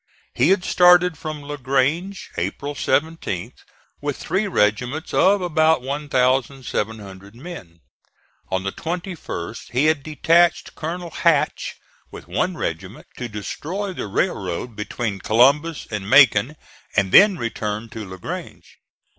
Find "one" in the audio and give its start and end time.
12.27-12.57